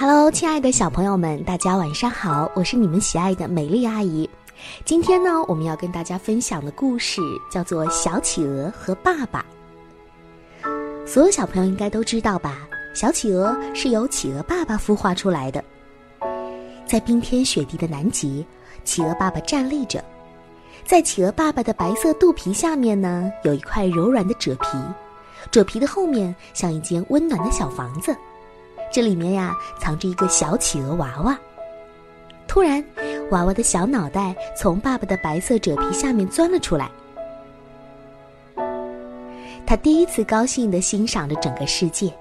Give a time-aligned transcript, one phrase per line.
[0.00, 2.48] Hello，亲爱的小朋友们，大家晚上好！
[2.54, 4.30] 我是你们喜爱的美丽阿姨。
[4.84, 9.44] 今天呢，我们要跟大家分享的故事叫做《小企鹅和爸爸》。
[11.04, 12.68] 所有小朋友应该都知道吧？
[12.94, 15.64] 小企鹅是由企鹅爸爸孵化出来的。
[16.86, 18.46] 在冰天雪地的南极，
[18.84, 20.00] 企鹅爸爸站立着，
[20.84, 24.78] 在企鹅爸爸的白色肚皮下面呢，有一块柔软的褶皮，
[25.50, 28.16] 褶皮的后面像一间温暖的小房子。
[28.98, 31.38] 这里面呀，藏着一个小企鹅娃娃。
[32.48, 32.84] 突然，
[33.30, 36.90] 娃娃的小脑袋从爸爸的白色褶皮下面钻了出来。
[39.64, 42.12] 他第一次高兴地欣赏着整个世界。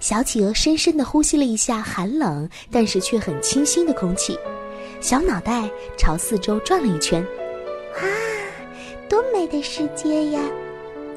[0.00, 4.34] 小企鹅深深地呼吸了一下寒冷但是却很清新的空气，
[5.02, 7.22] 小脑袋朝四周转了一圈。
[7.96, 8.08] 哇，
[9.10, 10.40] 多美的世界呀！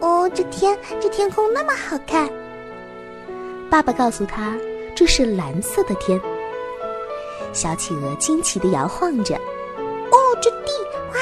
[0.02, 2.30] 哦，这天，这天空那么好看。
[3.70, 4.58] 爸爸告诉他
[4.96, 6.20] ：“这是蓝色的天。”
[7.54, 9.36] 小企鹅惊奇地摇晃着。
[10.12, 10.72] “哦，这地，
[11.12, 11.17] 哇，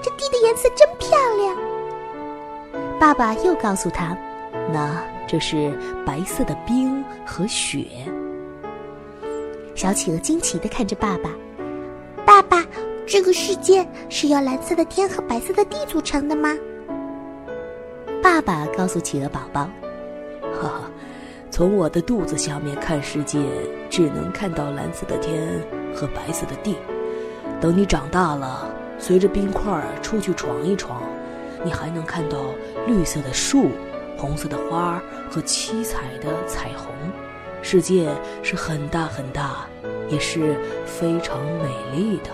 [0.00, 1.56] 这地的颜色真漂亮。”
[3.00, 4.16] 爸爸又告诉他
[4.72, 5.76] ：“那这是
[6.06, 7.84] 白色的冰和雪。”
[9.74, 11.30] 小企鹅惊奇地看着爸爸
[12.24, 12.64] ：“爸爸，
[13.06, 16.56] 这个世界是由蓝色的天和白色的地组成的吗？”
[18.22, 19.68] 爸爸告诉企鹅宝宝
[20.60, 20.90] ：“哈哈。”
[21.58, 23.40] 从我的肚子下面看世界，
[23.90, 25.60] 只能看到蓝色的天
[25.92, 26.76] 和白色的地。
[27.60, 31.02] 等你长大了，随着冰块出去闯一闯，
[31.64, 32.54] 你还能看到
[32.86, 33.70] 绿色的树、
[34.16, 36.94] 红色的花和七彩的彩虹。
[37.60, 38.08] 世界
[38.40, 39.66] 是很大很大，
[40.08, 40.54] 也是
[40.86, 42.30] 非常美丽的。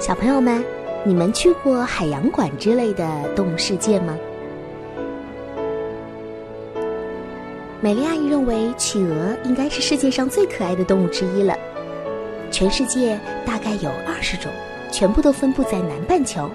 [0.00, 0.64] 小朋友们，
[1.04, 3.06] 你们去过海洋馆之类的
[3.36, 4.18] 动物世界吗？
[7.84, 11.54] 美丽阿姨认为，企鹅应该是世界上最可爱的动物之一了。
[12.50, 14.50] 全世界大概有二十种，
[14.90, 16.48] 全部都分布在南半球。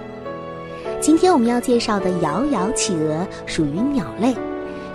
[1.00, 4.34] 今天我们要介绍的摇摇企鹅属于鸟类，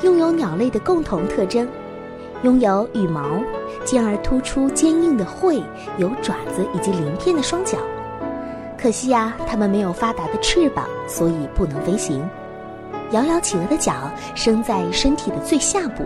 [0.03, 1.65] 拥有鸟类的共同特征：
[2.43, 3.41] 拥有羽毛、
[3.85, 5.63] 尖而突出、坚硬的喙、
[5.97, 7.77] 有爪子以及鳞片的双脚。
[8.77, 12.29] 可惜呀，它们没有发达的翅膀，所以不能飞行。
[13.11, 13.93] 摇摇企鹅的脚
[14.35, 16.03] 生在身体的最下部。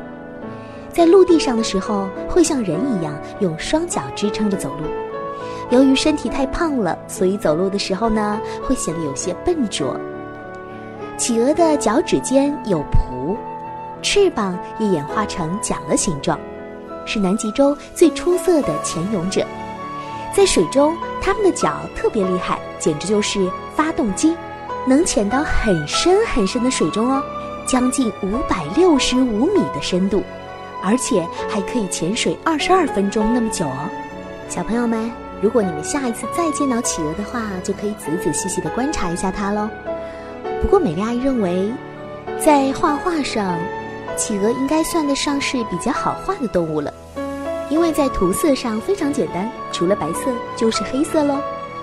[1.00, 4.84] 在陆地上的时候，会像人一样用双脚支撑着走路。
[5.70, 9.98] 由于身体太胖了，所以走路的时候呢，会显得有些笨拙。
[11.18, 13.34] 企鹅的脚趾间有蹼，
[14.02, 16.38] 翅膀也演化成桨的形状，
[17.06, 19.46] 是南极洲最出色的潜泳者。
[20.36, 24.36] 在水中，它们的脚特别厉害，简直就是发动机，
[24.86, 27.24] 能潜到很深很深的水中哦，
[27.66, 30.22] 将近五百六十五米的深度。
[30.84, 33.90] 而且还可以潜水二十二分钟那么久哦，
[34.48, 39.70] 小朋友们，如果你们下一次再见到企鹅的话，就可以仔仔细细的观察一下它喽。
[40.62, 41.72] 不过美丽阿姨认为，
[42.44, 43.58] 在画画上，
[44.18, 46.94] 企鹅应该算得上是比较好画的动物了，
[47.70, 51.36] 因为在涂色上非常简单，除了白色就是黑色喽。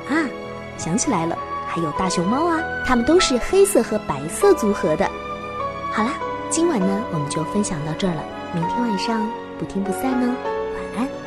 [0.09, 0.29] 啊，
[0.77, 1.37] 想起来了，
[1.67, 5.09] 还有大熊猫啊，它们都是黑色和白色组合的。
[5.93, 6.13] 好啦，
[6.57, 8.25] 今晚呢，我们就分享到这儿了。
[8.55, 10.35] 明天晚上不听不散呢，
[10.97, 11.26] 晚安。